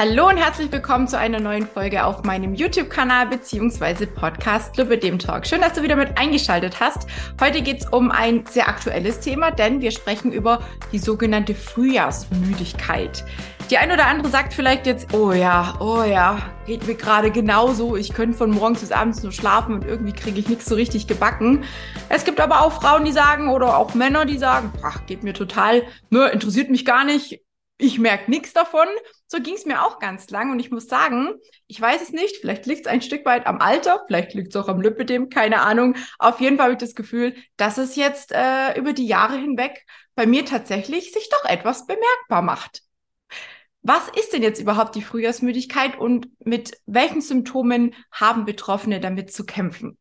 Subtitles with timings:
[0.00, 4.06] Hallo und herzlich willkommen zu einer neuen Folge auf meinem YouTube-Kanal bzw.
[4.06, 5.46] Podcast Club dem Talk.
[5.46, 7.06] Schön, dass du wieder mit eingeschaltet hast.
[7.38, 13.26] Heute geht es um ein sehr aktuelles Thema, denn wir sprechen über die sogenannte Frühjahrsmüdigkeit.
[13.68, 17.94] Die ein oder andere sagt vielleicht jetzt, oh ja, oh ja, geht mir gerade genauso.
[17.94, 21.08] Ich könnte von morgens bis abends nur schlafen und irgendwie kriege ich nichts so richtig
[21.08, 21.64] gebacken.
[22.08, 25.34] Es gibt aber auch Frauen, die sagen oder auch Männer, die sagen, ach, geht mir
[25.34, 27.42] total, ne, interessiert mich gar nicht
[27.80, 28.86] ich merke nichts davon.
[29.26, 30.50] So ging es mir auch ganz lang.
[30.52, 31.34] Und ich muss sagen,
[31.66, 32.36] ich weiß es nicht.
[32.36, 35.60] Vielleicht liegt es ein Stück weit am Alter, vielleicht liegt es auch am Lipidem, keine
[35.62, 35.96] Ahnung.
[36.18, 39.84] Auf jeden Fall habe ich das Gefühl, dass es jetzt äh, über die Jahre hinweg
[40.14, 42.82] bei mir tatsächlich sich doch etwas bemerkbar macht.
[43.82, 49.46] Was ist denn jetzt überhaupt die Frühjahrsmüdigkeit und mit welchen Symptomen haben Betroffene damit zu
[49.46, 49.96] kämpfen?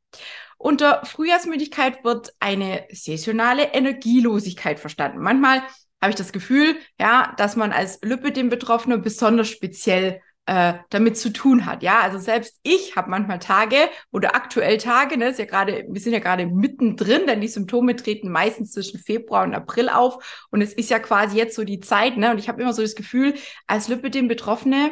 [0.58, 5.20] Unter Frühjahrsmüdigkeit wird eine saisonale Energielosigkeit verstanden.
[5.20, 5.64] Manchmal
[6.02, 11.68] habe ich das Gefühl, ja, dass man als Lipidem-Betroffene besonders speziell äh, damit zu tun
[11.68, 11.84] hat.
[11.84, 13.78] Ja, also selbst ich habe manchmal Tage
[14.12, 17.96] oder aktuell Tage, ne, ist ja gerade, wir sind ja gerade mittendrin, denn die Symptome
[17.96, 21.82] treten meistens zwischen Februar und April auf und es ist ja quasi jetzt so die
[21.82, 23.36] Zeit, ne, und ich habe immer so das Gefühl,
[23.68, 24.92] als Lipidem-Betroffene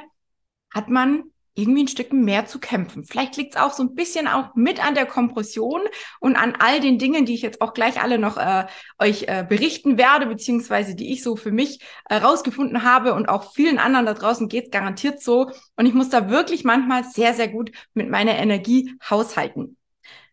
[0.72, 1.24] hat man
[1.58, 3.04] irgendwie ein Stück mehr zu kämpfen.
[3.04, 5.82] Vielleicht liegt es auch so ein bisschen auch mit an der Kompression
[6.20, 8.66] und an all den Dingen, die ich jetzt auch gleich alle noch äh,
[9.00, 13.54] euch äh, berichten werde, beziehungsweise die ich so für mich äh, rausgefunden habe und auch
[13.54, 15.52] vielen anderen da draußen geht's garantiert so.
[15.76, 19.78] Und ich muss da wirklich manchmal sehr, sehr gut mit meiner Energie haushalten.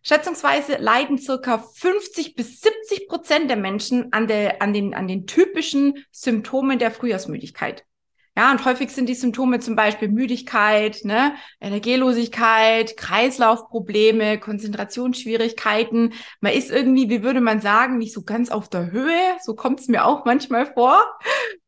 [0.06, 5.26] Schätzungsweise leiden circa 50 bis 70 Prozent der Menschen an, der, an, den, an den
[5.26, 7.84] typischen Symptomen der Frühjahrsmüdigkeit.
[8.36, 16.14] Ja, und häufig sind die Symptome zum Beispiel Müdigkeit, ne, Energielosigkeit, Kreislaufprobleme, Konzentrationsschwierigkeiten.
[16.40, 19.36] Man ist irgendwie, wie würde man sagen, nicht so ganz auf der Höhe.
[19.40, 21.00] So kommt es mir auch manchmal vor.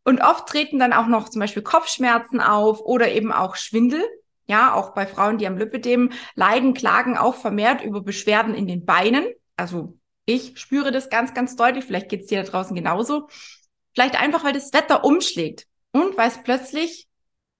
[0.03, 4.05] Und oft treten dann auch noch zum Beispiel Kopfschmerzen auf oder eben auch Schwindel.
[4.49, 8.85] Ja, auch bei Frauen, die am Lipidem leiden, klagen auch vermehrt über Beschwerden in den
[8.85, 9.25] Beinen.
[9.57, 11.85] Also ich spüre das ganz, ganz deutlich.
[11.85, 13.29] Vielleicht geht es dir da draußen genauso.
[13.95, 17.09] Vielleicht einfach, weil das Wetter umschlägt und weil es plötzlich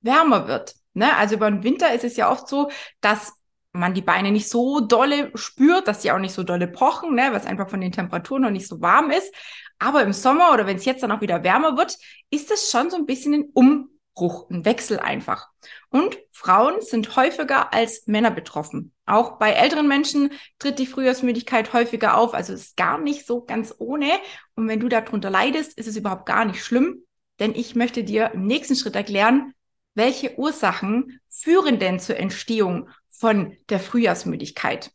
[0.03, 0.75] wärmer wird.
[0.95, 1.15] Ne?
[1.17, 2.71] Also über den Winter ist es ja oft so,
[3.01, 3.33] dass
[3.73, 7.29] man die Beine nicht so dolle spürt, dass sie auch nicht so dolle pochen, ne?
[7.31, 9.33] weil es einfach von den Temperaturen noch nicht so warm ist.
[9.79, 11.97] Aber im Sommer oder wenn es jetzt dann auch wieder wärmer wird,
[12.31, 15.49] ist es schon so ein bisschen ein Umbruch, ein Wechsel einfach.
[15.91, 18.93] Und Frauen sind häufiger als Männer betroffen.
[19.05, 22.33] Auch bei älteren Menschen tritt die Frühjahrsmüdigkeit häufiger auf.
[22.33, 24.11] Also es ist gar nicht so ganz ohne.
[24.55, 27.06] Und wenn du darunter leidest, ist es überhaupt gar nicht schlimm
[27.39, 29.55] denn ich möchte dir im nächsten Schritt erklären,
[29.95, 34.91] welche Ursachen führen denn zur Entstehung von der Frühjahrsmüdigkeit.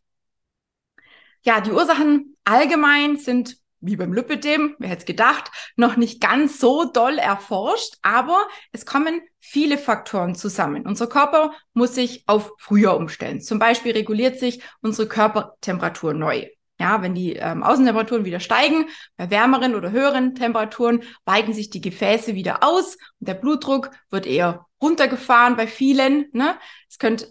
[1.44, 6.60] Ja, die Ursachen allgemein sind wie beim Lipidem, wer hätte es gedacht, noch nicht ganz
[6.60, 10.86] so doll erforscht, aber es kommen viele Faktoren zusammen.
[10.86, 13.42] Unser Körper muss sich auf Frühjahr umstellen.
[13.42, 16.46] Zum Beispiel reguliert sich unsere Körpertemperatur neu.
[16.82, 21.80] Ja, wenn die ähm, Außentemperaturen wieder steigen, bei wärmeren oder höheren Temperaturen weiten sich die
[21.80, 26.26] Gefäße wieder aus und der Blutdruck wird eher runtergefahren bei vielen.
[26.34, 26.56] Ne?
[26.90, 27.28] Es könnte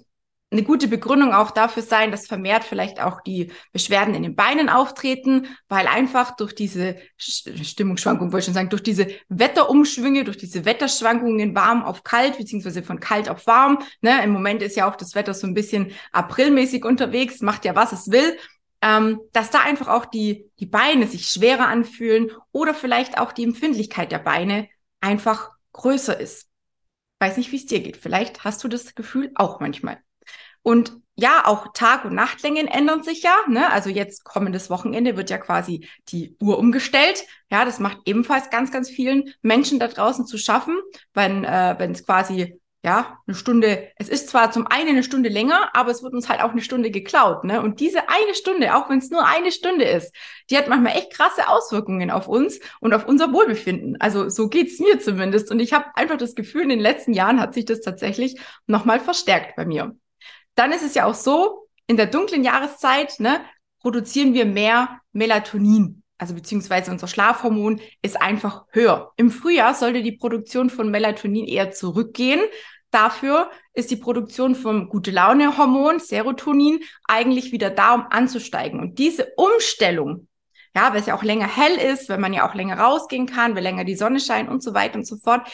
[0.53, 4.69] eine gute Begründung auch dafür sein, dass vermehrt vielleicht auch die Beschwerden in den Beinen
[4.69, 10.65] auftreten, weil einfach durch diese Stimmungsschwankungen, wollte ich schon sagen, durch diese Wetterumschwünge, durch diese
[10.65, 14.95] Wetterschwankungen warm auf kalt, beziehungsweise von kalt auf warm, ne, im Moment ist ja auch
[14.95, 18.37] das Wetter so ein bisschen aprilmäßig unterwegs, macht ja was es will
[18.83, 23.45] ähm, dass da einfach auch die, die Beine sich schwerer anfühlen oder vielleicht auch die
[23.45, 24.69] Empfindlichkeit der Beine
[25.01, 26.49] einfach größer ist.
[27.19, 27.99] Weiß nicht, wie es dir geht.
[27.99, 29.99] Vielleicht hast du das Gefühl auch manchmal.
[30.63, 33.35] Und ja, auch Tag- und Nachtlängen ändern sich ja.
[33.47, 33.71] Ne?
[33.71, 37.27] Also jetzt kommendes Wochenende wird ja quasi die Uhr umgestellt.
[37.51, 40.79] Ja, das macht ebenfalls ganz, ganz vielen Menschen da draußen zu schaffen,
[41.13, 45.29] wenn äh, wenn es quasi ja, eine Stunde, es ist zwar zum einen eine Stunde
[45.29, 47.61] länger, aber es wird uns halt auch eine Stunde geklaut, ne?
[47.61, 50.15] Und diese eine Stunde, auch wenn es nur eine Stunde ist,
[50.49, 54.01] die hat manchmal echt krasse Auswirkungen auf uns und auf unser Wohlbefinden.
[54.01, 55.51] Also so geht's mir zumindest.
[55.51, 58.99] Und ich habe einfach das Gefühl, in den letzten Jahren hat sich das tatsächlich nochmal
[58.99, 59.95] verstärkt bei mir.
[60.55, 63.45] Dann ist es ja auch so, in der dunklen Jahreszeit, ne,
[63.81, 69.11] produzieren wir mehr Melatonin also beziehungsweise unser Schlafhormon ist einfach höher.
[69.17, 72.41] Im Frühjahr sollte die Produktion von Melatonin eher zurückgehen.
[72.91, 78.81] Dafür ist die Produktion vom gute Laune Hormon Serotonin eigentlich wieder da, um anzusteigen.
[78.81, 80.29] Und diese Umstellung,
[80.77, 83.55] ja, weil es ja auch länger hell ist, wenn man ja auch länger rausgehen kann,
[83.55, 85.49] weil länger die Sonne scheint und so weiter und so fort,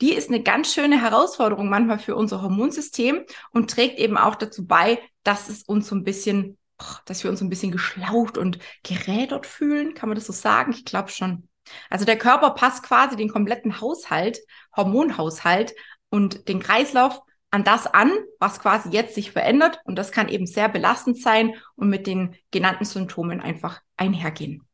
[0.00, 4.68] die ist eine ganz schöne Herausforderung manchmal für unser Hormonsystem und trägt eben auch dazu
[4.68, 6.58] bei, dass es uns so ein bisschen
[7.06, 9.94] dass wir uns ein bisschen geschlaucht und gerädert fühlen.
[9.94, 10.72] Kann man das so sagen?
[10.72, 11.48] Ich glaube schon.
[11.90, 14.40] Also der Körper passt quasi den kompletten Haushalt,
[14.76, 15.74] Hormonhaushalt
[16.10, 17.20] und den Kreislauf
[17.50, 19.80] an das an, was quasi jetzt sich verändert.
[19.84, 24.66] Und das kann eben sehr belastend sein und mit den genannten Symptomen einfach einhergehen.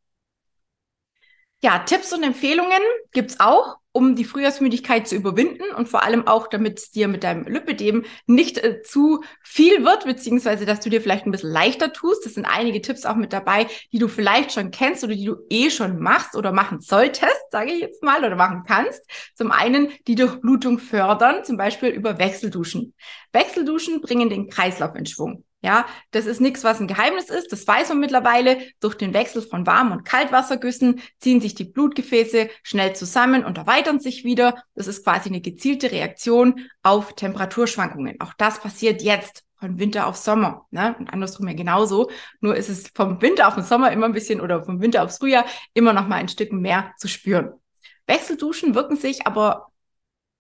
[1.60, 2.80] Ja, Tipps und Empfehlungen
[3.10, 7.24] gibt's auch um die Frühjahrsmüdigkeit zu überwinden und vor allem auch, damit es dir mit
[7.24, 11.92] deinem Lipidem nicht äh, zu viel wird, beziehungsweise dass du dir vielleicht ein bisschen leichter
[11.92, 12.24] tust.
[12.24, 15.34] Das sind einige Tipps auch mit dabei, die du vielleicht schon kennst oder die du
[15.50, 19.02] eh schon machst oder machen solltest, sage ich jetzt mal, oder machen kannst.
[19.34, 22.94] Zum einen die Durchblutung fördern, zum Beispiel über Wechselduschen.
[23.32, 25.42] Wechselduschen bringen den Kreislauf in Schwung.
[25.60, 27.50] Ja, das ist nichts, was ein Geheimnis ist.
[27.50, 28.58] Das weiß man mittlerweile.
[28.78, 33.98] Durch den Wechsel von Warm- und Kaltwassergüssen ziehen sich die Blutgefäße schnell zusammen und erweitern
[33.98, 34.62] sich wieder.
[34.76, 38.20] Das ist quasi eine gezielte Reaktion auf Temperaturschwankungen.
[38.20, 40.66] Auch das passiert jetzt von Winter auf Sommer.
[40.70, 40.94] Ne?
[40.96, 42.08] Und andersrum ja genauso.
[42.40, 45.18] Nur ist es vom Winter auf den Sommer immer ein bisschen oder vom Winter aufs
[45.18, 45.44] Frühjahr
[45.74, 47.52] immer noch mal ein Stück mehr zu spüren.
[48.06, 49.67] Wechselduschen wirken sich aber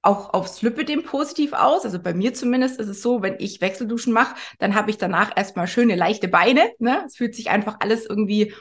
[0.02, 1.84] auch aufs Lipidem positiv aus.
[1.84, 5.32] Also bei mir zumindest ist es so, wenn ich Wechselduschen mache, dann habe ich danach
[5.36, 6.70] erstmal schöne leichte Beine.
[6.78, 7.02] Ne?
[7.06, 8.54] Es fühlt sich einfach alles irgendwie,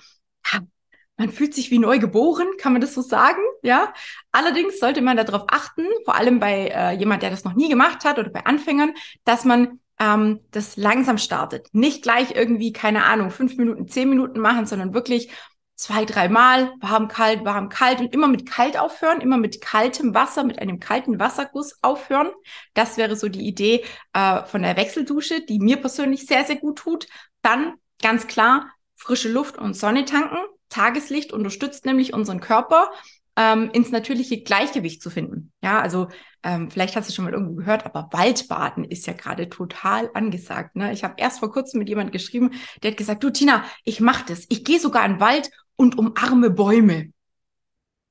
[1.17, 3.41] man fühlt sich wie neu geboren, kann man das so sagen?
[3.63, 3.93] Ja.
[4.31, 8.05] Allerdings sollte man darauf achten, vor allem bei äh, jemand, der das noch nie gemacht
[8.05, 8.93] hat oder bei Anfängern,
[9.23, 11.67] dass man ähm, das langsam startet.
[11.71, 15.31] Nicht gleich irgendwie, keine Ahnung, fünf Minuten, zehn Minuten machen, sondern wirklich
[15.77, 20.43] zwei, dreimal, warm, kalt, warm, kalt und immer mit kalt aufhören, immer mit kaltem Wasser,
[20.43, 22.29] mit einem kalten Wasserguss aufhören.
[22.73, 26.79] Das wäre so die Idee äh, von der Wechseldusche, die mir persönlich sehr, sehr gut
[26.79, 27.07] tut.
[27.43, 30.37] Dann ganz klar frische Luft und Sonne tanken.
[30.69, 32.89] Tageslicht unterstützt nämlich unseren Körper
[33.37, 35.53] ähm, ins natürliche Gleichgewicht zu finden.
[35.61, 36.07] Ja, also
[36.41, 40.75] ähm, vielleicht hast du schon mal irgendwo gehört, aber Waldbaden ist ja gerade total angesagt.
[40.75, 40.91] Ne?
[40.91, 42.51] Ich habe erst vor kurzem mit jemand geschrieben,
[42.81, 44.45] der hat gesagt, du Tina, ich mache das.
[44.49, 47.13] Ich gehe sogar in den Wald und umarme Bäume.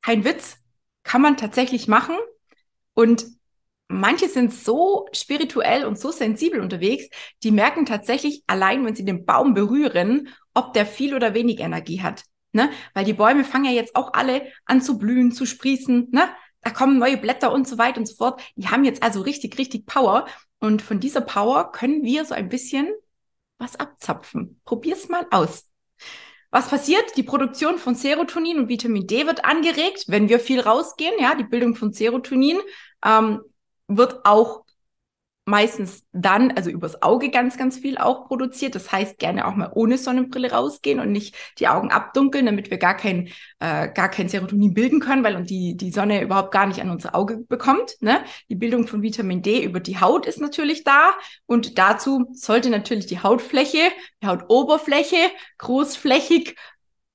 [0.00, 0.56] Kein Witz,
[1.02, 2.16] kann man tatsächlich machen.
[2.94, 3.26] Und
[3.88, 7.08] manche sind so spirituell und so sensibel unterwegs,
[7.42, 12.02] die merken tatsächlich allein, wenn sie den Baum berühren, ob der viel oder wenig Energie
[12.02, 12.24] hat.
[12.52, 12.70] Ne?
[12.94, 16.08] Weil die Bäume fangen ja jetzt auch alle an zu blühen, zu sprießen.
[16.10, 16.28] Ne?
[16.62, 18.40] Da kommen neue Blätter und so weiter und so fort.
[18.56, 20.26] Die haben jetzt also richtig, richtig Power.
[20.58, 22.88] Und von dieser Power können wir so ein bisschen
[23.58, 24.60] was abzapfen.
[24.64, 25.70] Probier's mal aus.
[26.56, 27.18] Was passiert?
[27.18, 31.12] Die Produktion von Serotonin und Vitamin D wird angeregt, wenn wir viel rausgehen.
[31.20, 32.56] Ja, die Bildung von Serotonin
[33.04, 33.42] ähm,
[33.88, 34.64] wird auch
[35.46, 38.75] meistens dann, also übers Auge ganz, ganz viel auch produziert.
[38.75, 42.78] Das heißt, gerne auch mal ohne Sonnenbrille rausgehen und nicht die Augen abdunkeln, damit wir
[42.78, 43.28] gar kein,
[43.60, 46.90] äh, gar kein Serotonin bilden können, weil uns die, die Sonne überhaupt gar nicht an
[46.90, 47.96] unser Auge bekommt.
[48.00, 48.25] Ne?
[48.48, 51.12] Die Bildung von Vitamin D über die Haut ist natürlich da
[51.46, 53.92] und dazu sollte natürlich die Hautfläche,
[54.22, 56.56] die Hautoberfläche großflächig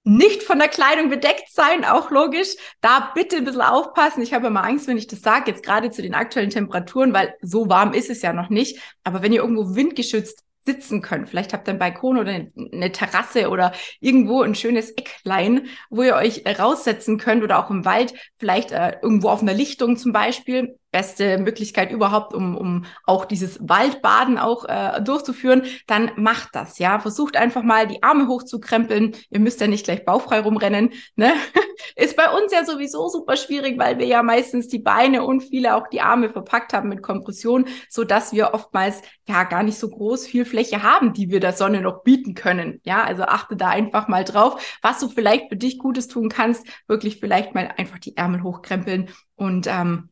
[0.03, 2.55] nicht von der Kleidung bedeckt sein, auch logisch.
[2.81, 4.21] Da bitte ein bisschen aufpassen.
[4.23, 7.35] Ich habe immer Angst, wenn ich das sage, jetzt gerade zu den aktuellen Temperaturen, weil
[7.41, 8.79] so warm ist es ja noch nicht.
[9.03, 11.27] Aber wenn ihr irgendwo windgeschützt sitzen könnt.
[11.27, 16.15] Vielleicht habt ihr einen Balkon oder eine Terrasse oder irgendwo ein schönes Ecklein, wo ihr
[16.15, 20.77] euch raussetzen könnt oder auch im Wald, vielleicht äh, irgendwo auf einer Lichtung zum Beispiel
[20.91, 26.99] beste Möglichkeit überhaupt, um, um auch dieses Waldbaden auch äh, durchzuführen, dann macht das, ja.
[26.99, 29.15] Versucht einfach mal die Arme hochzukrempeln.
[29.29, 30.91] Ihr müsst ja nicht gleich bauchfrei rumrennen.
[31.15, 31.33] Ne?
[31.95, 35.75] Ist bei uns ja sowieso super schwierig, weil wir ja meistens die Beine und viele
[35.75, 39.89] auch die Arme verpackt haben mit Kompression, so dass wir oftmals ja gar nicht so
[39.89, 42.81] groß viel Fläche haben, die wir der Sonne noch bieten können.
[42.83, 46.67] Ja, also achte da einfach mal drauf, was du vielleicht für dich Gutes tun kannst.
[46.87, 50.10] Wirklich vielleicht mal einfach die Ärmel hochkrempeln und ähm,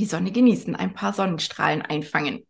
[0.00, 2.46] die Sonne genießen, ein paar Sonnenstrahlen einfangen.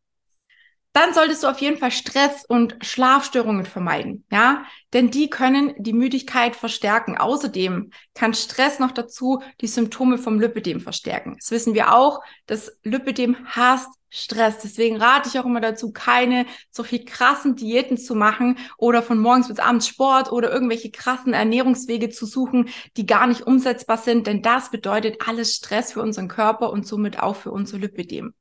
[0.92, 5.92] Dann solltest du auf jeden Fall Stress und Schlafstörungen vermeiden, ja, denn die können die
[5.92, 7.16] Müdigkeit verstärken.
[7.16, 11.36] Außerdem kann Stress noch dazu die Symptome vom Lipidem verstärken.
[11.38, 14.58] Das wissen wir auch, dass Lipidem hasst Stress.
[14.58, 19.48] Deswegen rate ich auch immer dazu, keine solche krassen Diäten zu machen oder von morgens
[19.48, 24.42] bis abends Sport oder irgendwelche krassen Ernährungswege zu suchen, die gar nicht umsetzbar sind, denn
[24.42, 28.34] das bedeutet alles Stress für unseren Körper und somit auch für unser Lipidem.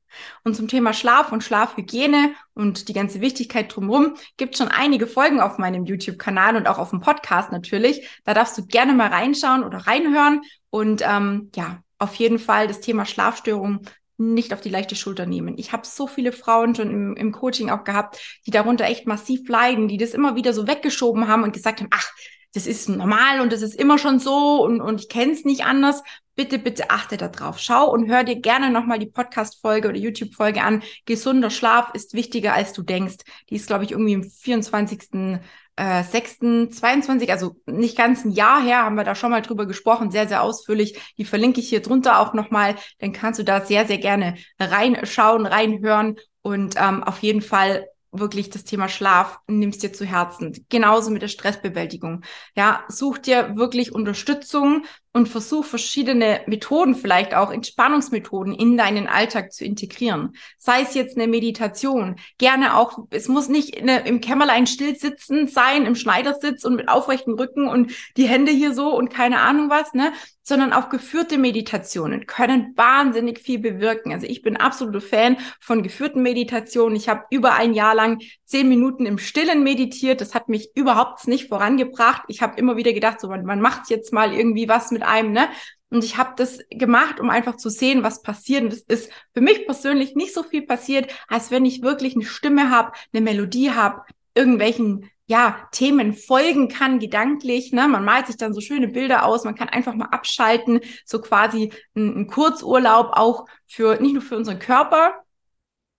[0.44, 5.40] Und zum Thema Schlaf und Schlafhygiene und die ganze Wichtigkeit drumherum gibt schon einige Folgen
[5.40, 8.10] auf meinem YouTube-Kanal und auch auf dem Podcast natürlich.
[8.24, 12.80] Da darfst du gerne mal reinschauen oder reinhören und ähm, ja, auf jeden Fall das
[12.80, 13.82] Thema Schlafstörungen
[14.20, 15.58] nicht auf die leichte Schulter nehmen.
[15.58, 19.48] Ich habe so viele Frauen schon im, im Coaching auch gehabt, die darunter echt massiv
[19.48, 22.12] leiden, die das immer wieder so weggeschoben haben und gesagt haben, ach,
[22.54, 25.66] das ist normal und das ist immer schon so und, und ich kenne es nicht
[25.66, 26.04] anders.
[26.36, 27.60] Bitte, bitte achte da drauf.
[27.60, 30.82] Schau und hör dir gerne nochmal die Podcast-Folge oder YouTube-Folge an.
[31.06, 33.18] Gesunder Schlaf ist wichtiger, als du denkst.
[33.50, 35.40] Die ist, glaube ich, irgendwie im 24.
[35.80, 36.40] äh, 6.
[36.72, 40.28] 22, also nicht ganz ein Jahr her, haben wir da schon mal drüber gesprochen, sehr,
[40.28, 41.00] sehr ausführlich.
[41.18, 42.76] Die verlinke ich hier drunter auch nochmal.
[43.00, 48.50] Dann kannst du da sehr, sehr gerne reinschauen, reinhören und ähm, auf jeden Fall wirklich
[48.50, 50.66] das Thema Schlaf nimmst dir zu Herzen.
[50.70, 52.24] Genauso mit der Stressbewältigung.
[52.56, 59.52] Ja, such dir wirklich Unterstützung und versuch verschiedene Methoden, vielleicht auch Entspannungsmethoden in deinen Alltag
[59.52, 60.36] zu integrieren.
[60.58, 65.48] Sei es jetzt eine Meditation, gerne auch, es muss nicht eine, im Kämmerlein still sitzen
[65.48, 69.70] sein, im Schneidersitz und mit aufrechtem Rücken und die Hände hier so und keine Ahnung
[69.70, 70.14] was, ne,
[70.50, 74.12] sondern auch geführte Meditationen können wahnsinnig viel bewirken.
[74.12, 76.96] Also ich bin absoluter Fan von geführten Meditationen.
[76.96, 80.22] Ich habe über ein Jahr lang zehn Minuten im Stillen meditiert.
[80.22, 82.24] Das hat mich überhaupt nicht vorangebracht.
[82.28, 85.32] Ich habe immer wieder gedacht, so man, man macht jetzt mal irgendwie was mit einem,
[85.32, 85.50] ne?
[85.92, 88.64] Und ich habe das gemacht, um einfach zu sehen, was passiert.
[88.64, 92.26] Und es ist für mich persönlich nicht so viel passiert, als wenn ich wirklich eine
[92.26, 94.04] Stimme habe, eine Melodie habe,
[94.36, 97.72] irgendwelchen ja, Themen folgen kann, gedanklich.
[97.72, 97.88] Ne?
[97.88, 101.72] Man malt sich dann so schöne Bilder aus, man kann einfach mal abschalten, so quasi
[101.96, 105.24] ein, ein Kurzurlaub auch für nicht nur für unseren Körper,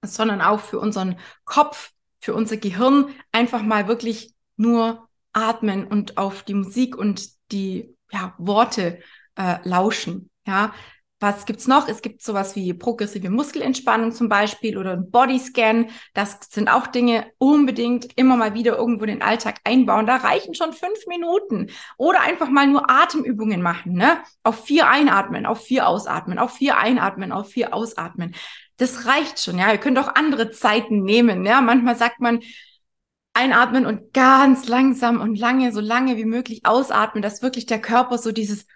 [0.05, 6.43] sondern auch für unseren Kopf, für unser Gehirn, einfach mal wirklich nur atmen und auf
[6.43, 9.01] die Musik und die ja, Worte
[9.37, 10.31] äh, lauschen.
[10.47, 10.73] Ja,
[11.23, 11.87] was gibt's noch?
[11.87, 15.91] Es gibt sowas wie progressive Muskelentspannung zum Beispiel oder ein Bodyscan.
[16.15, 20.07] Das sind auch Dinge unbedingt immer mal wieder irgendwo in den Alltag einbauen.
[20.07, 21.67] Da reichen schon fünf Minuten.
[21.99, 24.23] Oder einfach mal nur Atemübungen machen, ne?
[24.45, 28.35] Auf vier einatmen, auf vier ausatmen, auf vier einatmen, auf vier ausatmen.
[28.79, 29.71] Das reicht schon, ja.
[29.71, 31.61] Ihr könnt auch andere Zeiten nehmen, ja.
[31.61, 32.41] Manchmal sagt man,
[33.41, 38.19] einatmen und ganz langsam und lange, so lange wie möglich ausatmen, dass wirklich der Körper
[38.19, 38.67] so dieses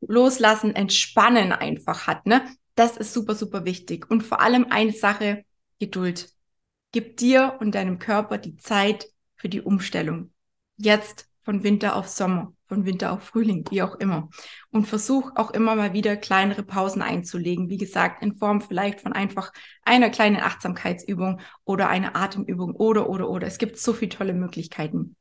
[0.00, 2.42] Loslassen, Entspannen einfach hat, ne?
[2.74, 4.10] Das ist super, super wichtig.
[4.10, 5.44] Und vor allem eine Sache,
[5.78, 6.30] Geduld.
[6.92, 10.32] Gib dir und deinem Körper die Zeit für die Umstellung.
[10.76, 14.28] Jetzt von Winter auf Sommer, von Winter auf Frühling, wie auch immer.
[14.70, 17.68] Und versuch auch immer mal wieder kleinere Pausen einzulegen.
[17.68, 19.52] Wie gesagt, in Form vielleicht von einfach
[19.82, 23.48] einer kleinen Achtsamkeitsübung oder einer Atemübung oder, oder, oder.
[23.48, 25.16] Es gibt so viele tolle Möglichkeiten.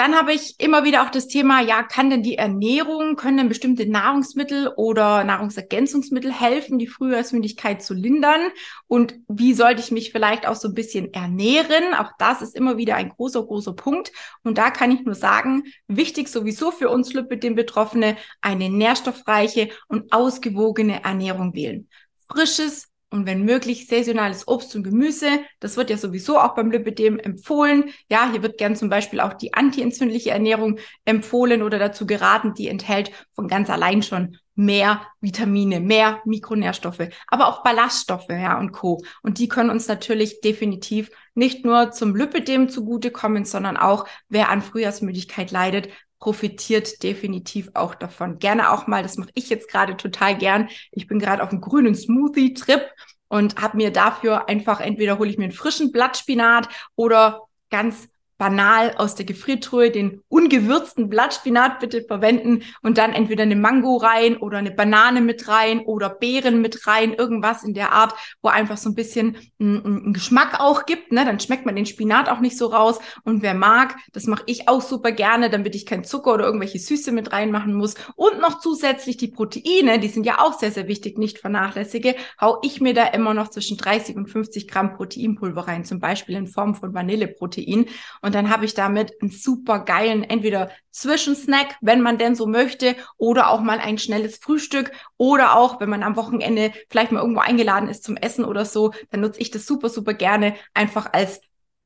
[0.00, 3.48] Dann habe ich immer wieder auch das Thema, ja, kann denn die Ernährung, können denn
[3.50, 8.40] bestimmte Nahrungsmittel oder Nahrungsergänzungsmittel helfen, die Frühjahrsmüdigkeit zu lindern?
[8.86, 11.92] Und wie sollte ich mich vielleicht auch so ein bisschen ernähren?
[11.92, 14.10] Auch das ist immer wieder ein großer, großer Punkt.
[14.42, 20.14] Und da kann ich nur sagen, wichtig sowieso für uns den Betroffene, eine nährstoffreiche und
[20.14, 21.88] ausgewogene Ernährung wählen.
[22.26, 25.40] Frisches, und wenn möglich saisonales Obst und Gemüse.
[25.58, 27.90] Das wird ja sowieso auch beim Lipidem empfohlen.
[28.08, 32.54] Ja, hier wird gern zum Beispiel auch die antientzündliche Ernährung empfohlen oder dazu geraten.
[32.54, 38.72] Die enthält von ganz allein schon mehr Vitamine, mehr Mikronährstoffe, aber auch Ballaststoffe, ja, und
[38.72, 39.02] Co.
[39.22, 44.60] Und die können uns natürlich definitiv nicht nur zum Lipidem zugutekommen, sondern auch, wer an
[44.60, 45.88] Frühjahrsmüdigkeit leidet,
[46.20, 48.38] profitiert definitiv auch davon.
[48.38, 50.68] Gerne auch mal, das mache ich jetzt gerade total gern.
[50.92, 52.82] Ich bin gerade auf einem grünen Smoothie-Trip
[53.28, 58.08] und habe mir dafür einfach entweder hole ich mir einen frischen Blattspinat oder ganz
[58.40, 64.38] banal aus der Gefriertruhe den ungewürzten Blattspinat bitte verwenden und dann entweder eine Mango rein
[64.38, 68.78] oder eine Banane mit rein oder Beeren mit rein, irgendwas in der Art, wo einfach
[68.78, 71.12] so ein bisschen einen Geschmack auch gibt.
[71.12, 71.26] Ne?
[71.26, 72.98] Dann schmeckt man den Spinat auch nicht so raus.
[73.24, 76.78] Und wer mag, das mache ich auch super gerne, damit ich kein Zucker oder irgendwelche
[76.78, 77.94] Süße mit reinmachen muss.
[78.16, 82.58] Und noch zusätzlich die Proteine, die sind ja auch sehr, sehr wichtig, nicht vernachlässige, hau
[82.62, 86.46] ich mir da immer noch zwischen 30 und 50 Gramm Proteinpulver rein, zum Beispiel in
[86.46, 87.84] Form von Vanilleprotein.
[88.22, 92.46] Und und dann habe ich damit einen super geilen, entweder Zwischensnack, wenn man denn so
[92.46, 97.22] möchte, oder auch mal ein schnelles Frühstück oder auch, wenn man am Wochenende vielleicht mal
[97.22, 101.12] irgendwo eingeladen ist zum Essen oder so, dann nutze ich das super, super gerne einfach
[101.12, 101.40] als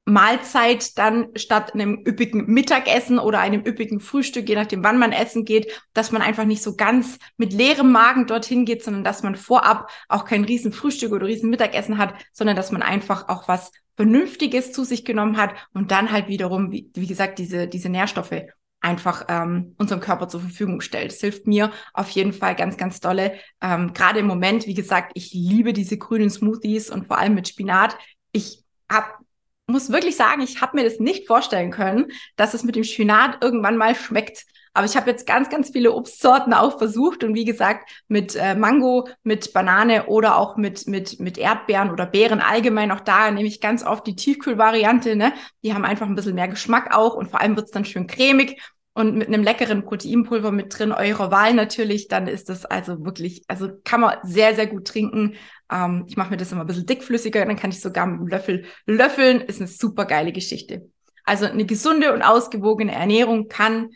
[0.04, 5.46] Mahlzeit dann statt einem üppigen Mittagessen oder einem üppigen Frühstück, je nachdem, wann man essen
[5.46, 9.34] geht, dass man einfach nicht so ganz mit leerem Magen dorthin geht, sondern dass man
[9.34, 13.72] vorab auch kein riesen Frühstück oder riesen Mittagessen hat, sondern dass man einfach auch was
[13.96, 18.42] Vernünftiges zu sich genommen hat und dann halt wiederum, wie, wie gesagt, diese, diese Nährstoffe
[18.84, 21.10] einfach ähm, unserem Körper zur Verfügung stellt.
[21.10, 23.32] Das hilft mir auf jeden Fall ganz, ganz dolle.
[23.62, 27.48] Ähm, Gerade im Moment, wie gesagt, ich liebe diese grünen Smoothies und vor allem mit
[27.48, 27.96] Spinat.
[28.32, 29.18] Ich hab,
[29.66, 33.42] muss wirklich sagen, ich habe mir das nicht vorstellen können, dass es mit dem Spinat
[33.42, 34.44] irgendwann mal schmeckt.
[34.74, 38.54] Aber ich habe jetzt ganz, ganz viele Obstsorten auch versucht und wie gesagt, mit äh,
[38.54, 42.90] Mango, mit Banane oder auch mit, mit, mit Erdbeeren oder Beeren allgemein.
[42.90, 45.16] Auch da nehme ich ganz oft die Tiefkühlvariante.
[45.16, 45.32] Ne?
[45.62, 48.60] Die haben einfach ein bisschen mehr Geschmack auch und vor allem wird's dann schön cremig
[48.94, 53.42] und mit einem leckeren Proteinpulver mit drin, eurer Wahl natürlich, dann ist das also wirklich,
[53.48, 55.34] also kann man sehr, sehr gut trinken.
[55.70, 58.28] Ähm, ich mache mir das immer ein bisschen dickflüssiger, dann kann ich sogar mit einem
[58.28, 59.40] Löffel löffeln.
[59.40, 60.88] Ist eine super geile Geschichte.
[61.24, 63.90] Also eine gesunde und ausgewogene Ernährung kann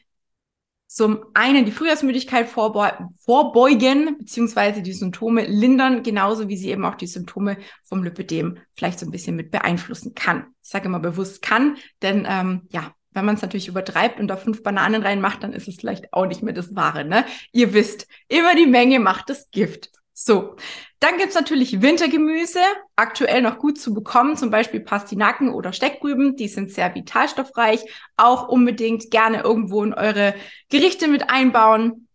[0.89, 7.07] zum einen die Frühjahrsmüdigkeit vorbeugen, beziehungsweise die Symptome lindern, genauso wie sie eben auch die
[7.07, 10.47] Symptome vom Lipödem vielleicht so ein bisschen mit beeinflussen kann.
[10.63, 14.37] Ich sage immer bewusst kann, denn ähm, ja, wenn man es natürlich übertreibt und da
[14.37, 17.05] fünf Bananen reinmacht, dann ist es vielleicht auch nicht mehr das Wahre.
[17.05, 17.27] Ne?
[17.53, 19.91] Ihr wisst, immer die Menge macht das Gift.
[20.21, 20.57] So,
[20.99, 22.59] dann gibt's natürlich Wintergemüse,
[22.97, 27.85] aktuell noch gut zu bekommen, zum Beispiel Pastinaken oder Steckrüben, die sind sehr vitalstoffreich,
[28.17, 30.35] auch unbedingt gerne irgendwo in eure
[30.71, 32.09] Gerichte mit einbauen.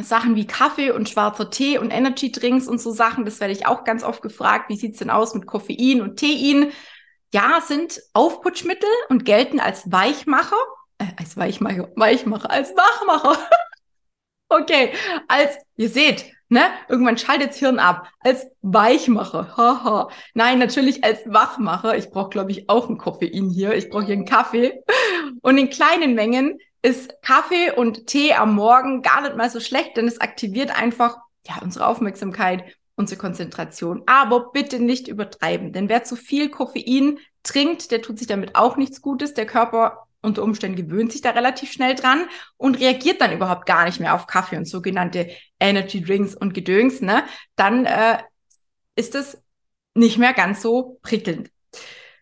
[0.00, 3.66] Sachen wie Kaffee und schwarzer Tee und Energy Drinks und so Sachen, das werde ich
[3.66, 6.72] auch ganz oft gefragt, wie sieht's denn aus mit Koffein und Tein?
[7.34, 10.56] Ja, sind Aufputschmittel und gelten als Weichmacher,
[10.96, 13.38] äh, als Weichmacher, Weichmacher, als Wachmacher.
[14.48, 14.94] okay,
[15.28, 16.70] als, ihr seht, Ne?
[16.88, 18.06] Irgendwann schaltet Hirn ab.
[18.20, 19.56] Als Weichmacher.
[19.56, 20.08] Haha.
[20.34, 21.98] Nein, natürlich als Wachmacher.
[21.98, 23.74] Ich brauche, glaube ich, auch ein Koffein hier.
[23.74, 24.84] Ich brauche hier einen Kaffee.
[25.42, 29.96] Und in kleinen Mengen ist Kaffee und Tee am Morgen gar nicht mal so schlecht,
[29.96, 32.62] denn es aktiviert einfach ja, unsere Aufmerksamkeit,
[32.94, 34.04] unsere Konzentration.
[34.06, 38.76] Aber bitte nicht übertreiben, denn wer zu viel Koffein trinkt, der tut sich damit auch
[38.76, 39.34] nichts Gutes.
[39.34, 42.26] Der Körper unter Umständen gewöhnt sich da relativ schnell dran
[42.56, 45.28] und reagiert dann überhaupt gar nicht mehr auf Kaffee und sogenannte
[45.60, 47.24] Energy Drinks und Gedöns, ne?
[47.56, 48.18] Dann äh,
[48.96, 49.38] ist es
[49.94, 51.50] nicht mehr ganz so prickelnd.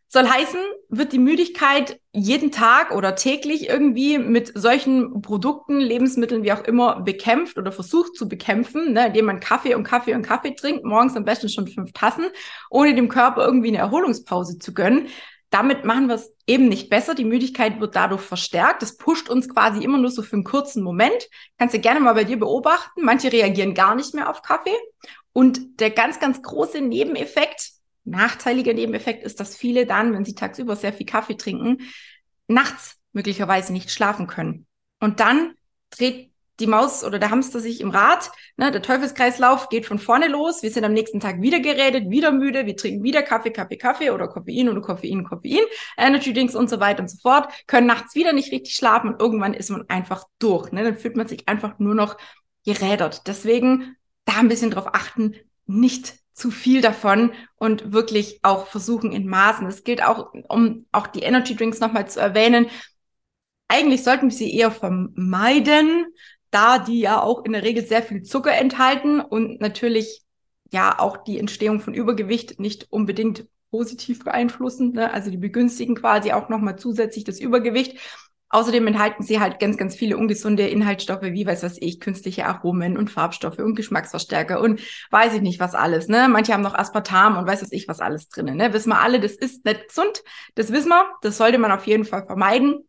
[0.08, 6.52] Soll heißen, wird die Müdigkeit jeden Tag oder täglich irgendwie mit solchen Produkten, Lebensmitteln, wie
[6.52, 10.54] auch immer, bekämpft oder versucht zu bekämpfen, ne, indem man Kaffee und Kaffee und Kaffee
[10.54, 12.26] trinkt, morgens am besten schon fünf Tassen,
[12.68, 15.08] ohne dem Körper irgendwie eine Erholungspause zu gönnen,
[15.52, 17.14] damit machen wir es eben nicht besser.
[17.14, 18.80] Die Müdigkeit wird dadurch verstärkt.
[18.80, 21.28] Das pusht uns quasi immer nur so für einen kurzen Moment.
[21.58, 23.02] Kannst du gerne mal bei dir beobachten.
[23.04, 24.76] Manche reagieren gar nicht mehr auf Kaffee.
[25.34, 27.70] Und der ganz, ganz große Nebeneffekt,
[28.04, 31.82] nachteiliger Nebeneffekt ist, dass viele dann, wenn sie tagsüber sehr viel Kaffee trinken,
[32.48, 34.66] nachts möglicherweise nicht schlafen können.
[35.00, 35.54] Und dann
[35.90, 38.30] dreht die Maus oder der Hamster sich im Rad.
[38.56, 40.62] Ne, der Teufelskreislauf geht von vorne los.
[40.62, 42.66] Wir sind am nächsten Tag wieder geredet, wieder müde.
[42.66, 45.64] Wir trinken wieder Kaffee, Kaffee, Kaffee oder Koffein oder Koffein, Koffein,
[45.96, 47.52] Energy Drinks und so weiter und so fort.
[47.66, 50.72] Können nachts wieder nicht richtig schlafen und irgendwann ist man einfach durch.
[50.72, 50.84] Ne?
[50.84, 52.16] Dann fühlt man sich einfach nur noch
[52.64, 53.26] gerädert.
[53.26, 55.34] Deswegen da ein bisschen drauf achten,
[55.66, 59.66] nicht zu viel davon und wirklich auch versuchen in Maßen.
[59.66, 62.66] Es gilt auch, um auch die Energy Drinks nochmal zu erwähnen.
[63.68, 66.06] Eigentlich sollten wir sie eher vermeiden,
[66.52, 70.22] da die ja auch in der Regel sehr viel Zucker enthalten und natürlich
[70.70, 74.92] ja auch die Entstehung von Übergewicht nicht unbedingt positiv beeinflussen.
[74.92, 75.12] Ne?
[75.12, 77.98] Also die begünstigen quasi auch nochmal zusätzlich das Übergewicht.
[78.50, 82.98] Außerdem enthalten sie halt ganz, ganz viele ungesunde Inhaltsstoffe, wie weiß was ich, künstliche Aromen
[82.98, 86.08] und Farbstoffe und Geschmacksverstärker und weiß ich nicht was alles.
[86.08, 86.28] Ne?
[86.28, 88.58] Manche haben noch Aspartam und weiß was ich was alles drinnen.
[88.58, 88.74] Ne?
[88.74, 90.22] Wissen wir alle, das ist nicht gesund.
[90.54, 91.06] Das wissen wir.
[91.22, 92.86] Das sollte man auf jeden Fall vermeiden.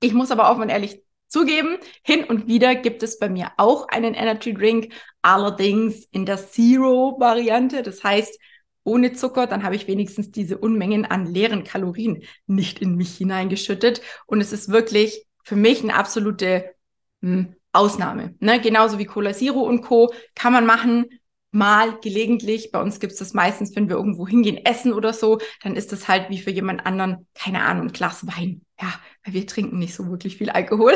[0.00, 3.88] Ich muss aber offen und ehrlich Zugeben, hin und wieder gibt es bei mir auch
[3.88, 7.82] einen Energy Drink, allerdings in der Zero-Variante.
[7.82, 8.38] Das heißt,
[8.84, 14.02] ohne Zucker, dann habe ich wenigstens diese Unmengen an leeren Kalorien nicht in mich hineingeschüttet.
[14.26, 16.74] Und es ist wirklich für mich eine absolute
[17.22, 18.34] hm, Ausnahme.
[18.40, 18.60] Ne?
[18.60, 20.12] Genauso wie Cola Zero und Co.
[20.34, 21.06] kann man machen,
[21.50, 22.72] mal gelegentlich.
[22.72, 25.92] Bei uns gibt es das meistens, wenn wir irgendwo hingehen, essen oder so, dann ist
[25.92, 28.62] das halt wie für jemand anderen, keine Ahnung, ein Glas Wein.
[28.80, 28.92] Ja,
[29.24, 30.94] weil wir trinken nicht so wirklich viel Alkohol.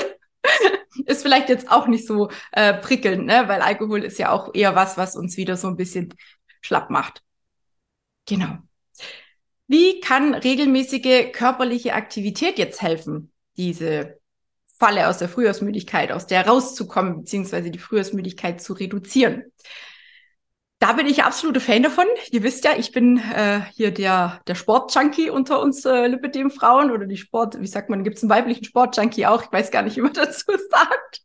[1.07, 3.45] Ist vielleicht jetzt auch nicht so äh, prickelnd, ne?
[3.47, 6.15] weil Alkohol ist ja auch eher was, was uns wieder so ein bisschen
[6.61, 7.23] schlapp macht.
[8.27, 8.59] Genau.
[9.67, 14.19] Wie kann regelmäßige körperliche Aktivität jetzt helfen, diese
[14.79, 19.45] Falle aus der Frühjahrsmüdigkeit, aus der rauszukommen, beziehungsweise die Frühjahrsmüdigkeit zu reduzieren?
[20.81, 22.07] Da bin ich absolute Fan davon.
[22.31, 27.07] Ihr wisst ja, ich bin äh, hier der, der Sportjunkie unter uns äh, Lipidem-Frauen oder
[27.07, 29.43] die Sport, wie sagt man, gibt es einen weiblichen Sportjunkie auch?
[29.43, 31.23] Ich weiß gar nicht, wie man dazu sagt.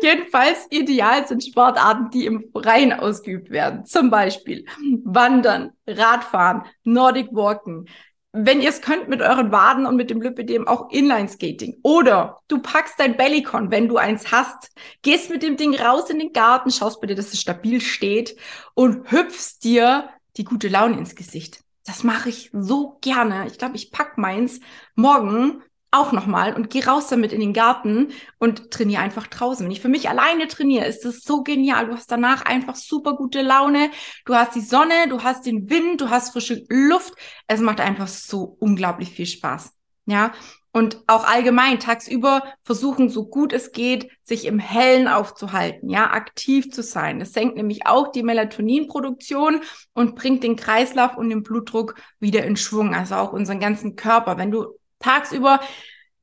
[0.00, 3.84] Jedenfalls ideal sind Sportarten, die im Freien ausgeübt werden.
[3.84, 4.64] Zum Beispiel
[5.04, 7.86] Wandern, Radfahren, Nordic Walken,
[8.32, 11.78] wenn ihr es könnt mit euren Waden und mit dem Lipidem auch Inline-Skating.
[11.82, 14.70] Oder du packst dein Bellycon, wenn du eins hast,
[15.02, 18.36] gehst mit dem Ding raus in den Garten, schaust bitte, dass es stabil steht
[18.74, 21.60] und hüpfst dir die gute Laune ins Gesicht.
[21.84, 23.46] Das mache ich so gerne.
[23.48, 24.60] Ich glaube, ich pack meins
[24.94, 29.64] morgen auch nochmal und geh raus damit in den Garten und trainiere einfach draußen.
[29.64, 31.86] Wenn ich für mich alleine trainiere, ist das so genial.
[31.86, 33.90] Du hast danach einfach super gute Laune.
[34.24, 37.14] Du hast die Sonne, du hast den Wind, du hast frische Luft.
[37.48, 39.72] Es macht einfach so unglaublich viel Spaß.
[40.06, 40.32] Ja.
[40.72, 46.70] Und auch allgemein tagsüber versuchen, so gut es geht, sich im Hellen aufzuhalten, ja, aktiv
[46.70, 47.18] zu sein.
[47.18, 49.62] Das senkt nämlich auch die Melatoninproduktion
[49.94, 54.38] und bringt den Kreislauf und den Blutdruck wieder in Schwung, also auch unseren ganzen Körper.
[54.38, 55.60] Wenn du tagsüber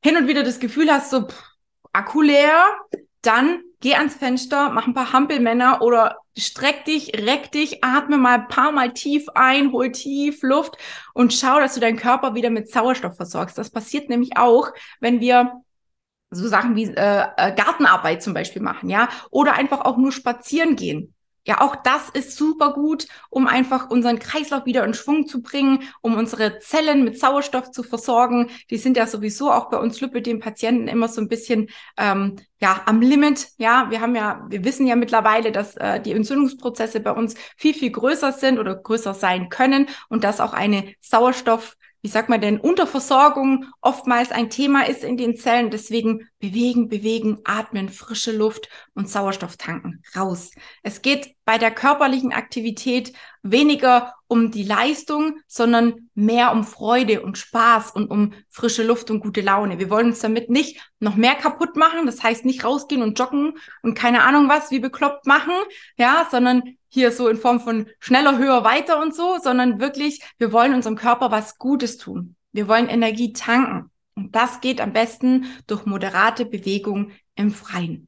[0.03, 1.43] hin und wieder das Gefühl hast, so pff,
[1.91, 2.63] Akku leer,
[3.21, 8.39] dann geh ans Fenster, mach ein paar Hampelmänner oder streck dich, reck dich, atme mal
[8.39, 10.77] ein paar Mal tief ein, hol tief Luft
[11.13, 13.57] und schau, dass du deinen Körper wieder mit Sauerstoff versorgst.
[13.57, 15.61] Das passiert nämlich auch, wenn wir
[16.29, 20.75] so Sachen wie äh, äh Gartenarbeit zum Beispiel machen, ja, oder einfach auch nur spazieren
[20.75, 21.13] gehen.
[21.47, 25.83] Ja, auch das ist super gut, um einfach unseren Kreislauf wieder in Schwung zu bringen,
[26.01, 28.49] um unsere Zellen mit Sauerstoff zu versorgen.
[28.69, 32.99] Die sind ja sowieso auch bei uns Lipödem-Patienten immer so ein bisschen ähm, ja am
[32.99, 33.47] Limit.
[33.57, 37.73] Ja, wir haben ja, wir wissen ja mittlerweile, dass äh, die Entzündungsprozesse bei uns viel
[37.73, 42.41] viel größer sind oder größer sein können und dass auch eine Sauerstoff wie sagt man
[42.41, 45.71] denn, Unterversorgung oftmals ein Thema ist in den Zellen.
[45.71, 50.03] Deswegen bewegen, bewegen, atmen, frische Luft und Sauerstoff tanken.
[50.15, 50.51] Raus.
[50.83, 53.13] Es geht bei der körperlichen Aktivität
[53.51, 59.21] weniger um die Leistung, sondern mehr um Freude und Spaß und um frische Luft und
[59.21, 59.79] gute Laune.
[59.79, 62.05] Wir wollen uns damit nicht noch mehr kaputt machen.
[62.05, 65.53] Das heißt nicht rausgehen und joggen und keine Ahnung was, wie bekloppt machen,
[65.97, 70.51] ja, sondern hier so in Form von schneller, höher, weiter und so, sondern wirklich, wir
[70.51, 72.35] wollen unserem Körper was Gutes tun.
[72.51, 73.91] Wir wollen Energie tanken.
[74.15, 78.07] Und das geht am besten durch moderate Bewegung im Freien.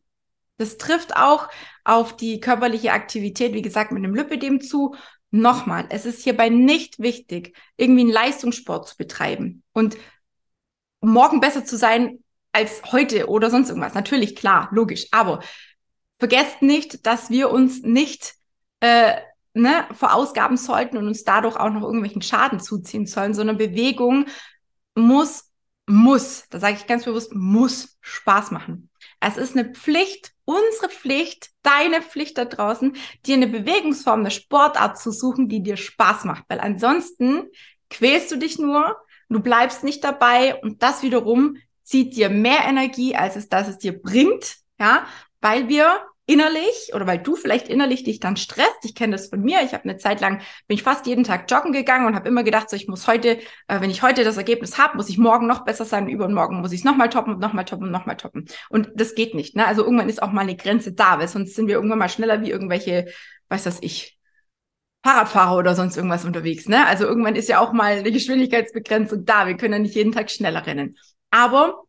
[0.58, 1.48] Das trifft auch
[1.86, 4.96] auf die körperliche Aktivität, wie gesagt, mit dem Lipidem zu.
[5.32, 9.96] Nochmal, es ist hierbei nicht wichtig, irgendwie einen Leistungssport zu betreiben und
[11.02, 13.94] morgen besser zu sein als heute oder sonst irgendwas.
[13.94, 15.08] Natürlich, klar, logisch.
[15.12, 15.42] Aber
[16.18, 18.34] vergesst nicht, dass wir uns nicht
[18.80, 19.18] äh,
[19.54, 24.26] ne, verausgaben sollten und uns dadurch auch noch irgendwelchen Schaden zuziehen sollen, sondern Bewegung
[24.96, 25.52] muss,
[25.88, 28.90] muss, da sage ich ganz bewusst, muss Spaß machen.
[29.20, 34.98] Es ist eine Pflicht, unsere Pflicht, deine Pflicht da draußen, dir eine Bewegungsform, eine Sportart
[34.98, 37.50] zu suchen, die dir Spaß macht, weil ansonsten
[37.90, 38.98] quälst du dich nur,
[39.30, 43.78] du bleibst nicht dabei und das wiederum zieht dir mehr Energie, als es das es
[43.78, 45.06] dir bringt, ja,
[45.42, 48.78] weil wir innerlich oder weil du vielleicht innerlich dich dann stresst.
[48.84, 49.62] Ich kenne das von mir.
[49.64, 52.44] Ich habe eine Zeit lang bin ich fast jeden Tag joggen gegangen und habe immer
[52.44, 55.48] gedacht, so ich muss heute, äh, wenn ich heute das Ergebnis habe, muss ich morgen
[55.48, 58.46] noch besser sein, übermorgen muss ich es nochmal toppen und nochmal toppen und nochmal toppen.
[58.70, 59.56] Und das geht nicht.
[59.56, 59.66] Ne?
[59.66, 62.42] Also irgendwann ist auch mal eine Grenze da, weil sonst sind wir irgendwann mal schneller
[62.44, 63.08] wie irgendwelche,
[63.50, 64.20] weiß das ich,
[65.04, 66.68] Fahrradfahrer oder sonst irgendwas unterwegs.
[66.68, 66.86] Ne?
[66.86, 69.48] Also irgendwann ist ja auch mal eine Geschwindigkeitsbegrenzung da.
[69.48, 70.96] Wir können ja nicht jeden Tag schneller rennen.
[71.32, 71.86] Aber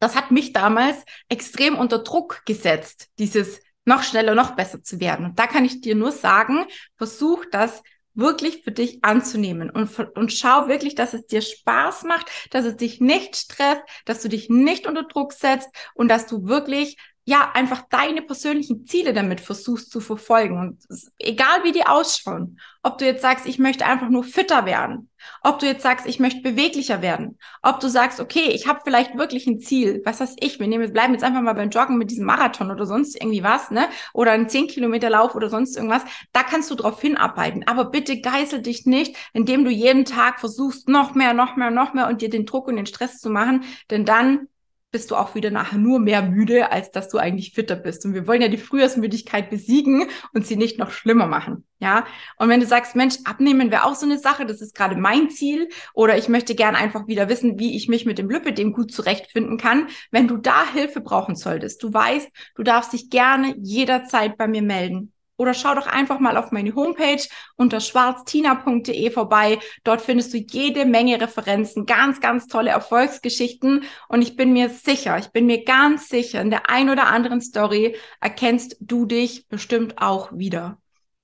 [0.00, 5.26] das hat mich damals extrem unter Druck gesetzt, dieses noch schneller, noch besser zu werden.
[5.26, 7.82] Und da kann ich dir nur sagen, versuch das
[8.14, 12.76] wirklich für dich anzunehmen und, und schau wirklich, dass es dir Spaß macht, dass es
[12.76, 16.96] dich nicht stresst, dass du dich nicht unter Druck setzt und dass du wirklich
[17.28, 20.58] ja, einfach deine persönlichen Ziele damit versuchst zu verfolgen.
[20.58, 20.78] Und
[21.18, 25.10] egal wie die ausschauen, ob du jetzt sagst, ich möchte einfach nur fitter werden,
[25.42, 29.18] ob du jetzt sagst, ich möchte beweglicher werden, ob du sagst, okay, ich habe vielleicht
[29.18, 32.10] wirklich ein Ziel, was weiß ich, wir nehmen, bleiben jetzt einfach mal beim Joggen mit
[32.10, 33.90] diesem Marathon oder sonst irgendwie was, ne?
[34.14, 37.68] Oder ein 10 Kilometer Lauf oder sonst irgendwas, da kannst du drauf hinarbeiten.
[37.68, 41.92] Aber bitte geißel dich nicht, indem du jeden Tag versuchst, noch mehr, noch mehr, noch
[41.92, 44.48] mehr und dir den Druck und den Stress zu machen, denn dann
[44.90, 48.04] bist du auch wieder nachher nur mehr müde, als dass du eigentlich fitter bist.
[48.06, 51.66] Und wir wollen ja die Frühjahrsmüdigkeit besiegen und sie nicht noch schlimmer machen.
[51.78, 52.06] Ja.
[52.38, 55.30] Und wenn du sagst, Mensch, abnehmen wäre auch so eine Sache, das ist gerade mein
[55.30, 58.90] Ziel, oder ich möchte gern einfach wieder wissen, wie ich mich mit dem Lipidem gut
[58.92, 59.88] zurechtfinden kann.
[60.10, 64.62] Wenn du da Hilfe brauchen solltest, du weißt, du darfst dich gerne jederzeit bei mir
[64.62, 65.12] melden.
[65.38, 67.22] Oder schau doch einfach mal auf meine Homepage
[67.56, 69.60] unter schwarztina.de vorbei.
[69.84, 73.84] Dort findest du jede Menge Referenzen, ganz, ganz tolle Erfolgsgeschichten.
[74.08, 77.40] Und ich bin mir sicher, ich bin mir ganz sicher, in der ein oder anderen
[77.40, 80.78] Story erkennst du dich bestimmt auch wieder.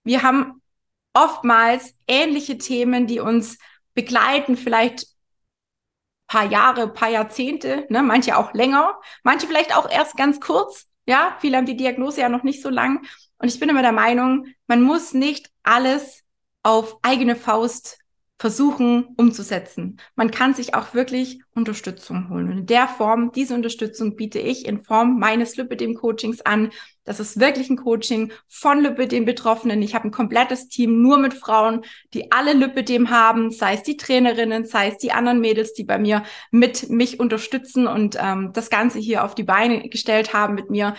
[0.05, 0.63] Wir haben
[1.13, 3.59] oftmals ähnliche Themen, die uns
[3.95, 5.07] begleiten, vielleicht
[6.27, 8.03] paar Jahre, paar Jahrzehnte, ne?
[8.03, 10.89] manche auch länger, manche vielleicht auch erst ganz kurz.
[11.07, 13.05] Ja, viele haben die Diagnose ja noch nicht so lang.
[13.39, 16.23] Und ich bin immer der Meinung, man muss nicht alles
[16.63, 17.99] auf eigene Faust
[18.39, 19.99] versuchen umzusetzen.
[20.17, 22.51] Man kann sich auch wirklich Unterstützung holen.
[22.51, 26.71] Und in der Form, diese Unterstützung biete ich in Form meines Lipidem-Coachings an.
[27.05, 29.83] Das ist wirklich ein Coaching von Lipidem-Betroffenen.
[29.83, 33.97] Ich habe ein komplettes Team nur mit Frauen, die alle Lipidem haben, sei es die
[33.97, 38.71] Trainerinnen, sei es die anderen Mädels, die bei mir mit mich unterstützen und ähm, das
[38.71, 40.95] Ganze hier auf die Beine gestellt haben mit mir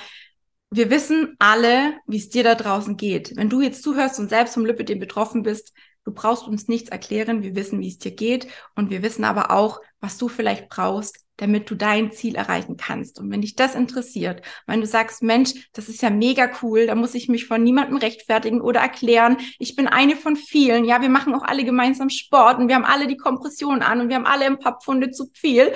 [0.71, 3.35] wir wissen alle, wie es dir da draußen geht.
[3.37, 7.43] Wenn du jetzt zuhörst und selbst vom Lipidem betroffen bist, du brauchst uns nichts erklären.
[7.43, 11.24] Wir wissen, wie es dir geht und wir wissen aber auch, was du vielleicht brauchst,
[11.37, 13.19] damit du dein Ziel erreichen kannst.
[13.19, 16.95] Und wenn dich das interessiert, wenn du sagst, Mensch, das ist ja mega cool, da
[16.95, 19.37] muss ich mich von niemandem rechtfertigen oder erklären.
[19.59, 20.85] Ich bin eine von vielen.
[20.85, 24.09] Ja, wir machen auch alle gemeinsam Sport und wir haben alle die Kompression an und
[24.09, 25.73] wir haben alle ein paar Pfunde zu viel.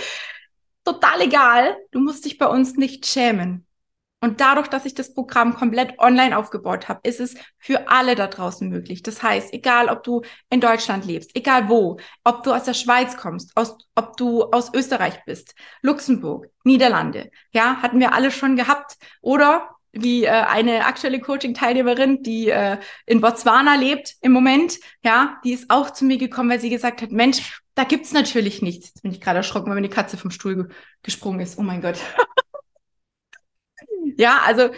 [0.84, 1.78] Total egal.
[1.92, 3.66] Du musst dich bei uns nicht schämen.
[4.22, 8.28] Und dadurch, dass ich das Programm komplett online aufgebaut habe, ist es für alle da
[8.28, 9.02] draußen möglich.
[9.02, 13.16] Das heißt, egal ob du in Deutschland lebst, egal wo, ob du aus der Schweiz
[13.16, 18.98] kommst, aus, ob du aus Österreich bist, Luxemburg, Niederlande, ja, hatten wir alle schon gehabt.
[19.22, 25.54] Oder wie äh, eine aktuelle Coaching-Teilnehmerin, die äh, in Botswana lebt im Moment, ja, die
[25.54, 28.88] ist auch zu mir gekommen, weil sie gesagt hat, Mensch, da gibt's natürlich nichts.
[28.88, 30.66] Jetzt bin ich gerade erschrocken, weil mir die Katze vom Stuhl ge
[31.02, 31.58] gesprungen ist.
[31.58, 31.98] Oh mein Gott.
[34.18, 34.70] Ja, also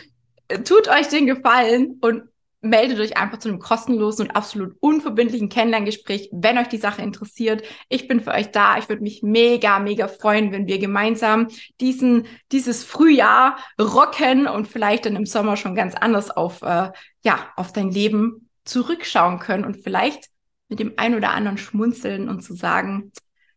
[0.47, 2.23] äh, tut euch den Gefallen und
[2.61, 7.63] meldet euch einfach zu einem kostenlosen und absolut unverbindlichen Kennenlerngespräch, wenn euch die Sache interessiert.
[7.89, 8.77] Ich bin für euch da.
[8.77, 11.47] Ich würde mich mega, mega freuen, wenn wir gemeinsam
[11.79, 16.91] diesen, dieses Frühjahr rocken und vielleicht dann im Sommer schon ganz anders auf, äh,
[17.23, 20.29] ja, auf dein Leben zurückschauen können und vielleicht
[20.69, 23.11] mit dem ein oder anderen schmunzeln und zu sagen,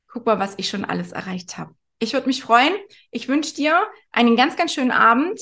[0.09, 1.75] guck mal, was ich schon alles erreicht habe.
[1.99, 2.73] Ich würde mich freuen.
[3.11, 5.39] Ich wünsche dir einen ganz, ganz schönen Abend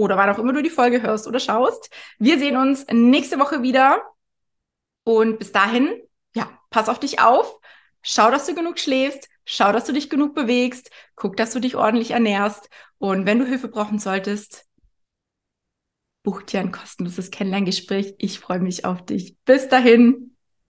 [0.00, 1.90] oder wann auch immer du die Folge hörst oder schaust.
[2.18, 4.02] Wir sehen uns nächste Woche wieder.
[5.04, 5.90] Und bis dahin,
[6.34, 7.60] ja, pass auf dich auf.
[8.00, 9.28] Schau, dass du genug schläfst.
[9.44, 10.90] Schau, dass du dich genug bewegst.
[11.16, 12.70] Guck, dass du dich ordentlich ernährst.
[12.96, 14.64] Und wenn du Hilfe brauchen solltest,
[16.22, 18.14] buch dir ein kostenloses Kennenlerngespräch.
[18.16, 19.36] Ich freue mich auf dich.
[19.44, 20.29] Bis dahin.